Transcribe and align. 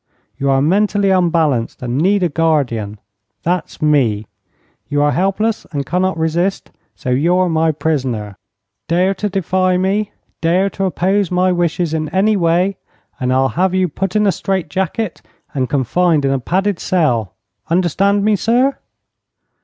"You 0.39 0.49
are 0.49 0.63
mentally 0.63 1.11
unbalanced, 1.11 1.83
and 1.83 1.95
need 1.99 2.23
a 2.23 2.29
guardian. 2.29 2.97
That's 3.43 3.83
me. 3.83 4.25
You 4.87 4.99
are 5.03 5.11
helpless 5.11 5.67
and 5.71 5.85
cannot 5.85 6.17
resist, 6.17 6.71
so 6.95 7.11
you're 7.11 7.47
my 7.49 7.71
prisoner. 7.71 8.35
Dare 8.87 9.13
to 9.13 9.29
defy 9.29 9.77
me, 9.77 10.11
dare 10.41 10.71
to 10.71 10.85
oppose 10.85 11.29
my 11.29 11.51
wishes 11.51 11.93
in 11.93 12.09
any 12.09 12.35
way, 12.35 12.77
and 13.19 13.31
I'll 13.31 13.49
have 13.49 13.75
you 13.75 13.87
put 13.87 14.15
in 14.15 14.25
a 14.25 14.31
straight 14.31 14.71
jacket 14.71 15.21
and 15.53 15.69
confined 15.69 16.25
in 16.25 16.31
a 16.31 16.39
padded 16.39 16.79
cell. 16.79 17.35
Understand 17.69 18.25
me, 18.25 18.35
sir?" 18.35 18.79